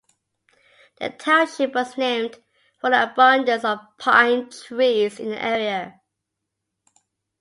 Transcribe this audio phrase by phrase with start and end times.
[0.99, 2.41] The township was named
[2.79, 6.01] for the abundance of pine trees in the area.